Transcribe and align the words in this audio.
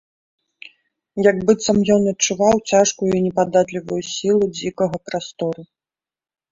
Як 1.29 1.37
быццам 1.49 1.77
ён 1.97 2.01
адчуваў 2.13 2.63
цяжкую 2.73 3.11
і 3.19 3.23
непадатлівую 3.27 4.01
сілу 4.13 4.45
дзікага 4.59 4.95
прастору. 5.09 5.61